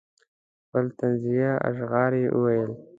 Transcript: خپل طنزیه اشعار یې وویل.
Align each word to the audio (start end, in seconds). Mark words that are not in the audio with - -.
خپل 0.63 0.85
طنزیه 0.99 1.51
اشعار 1.69 2.11
یې 2.21 2.27
وویل. 2.35 2.71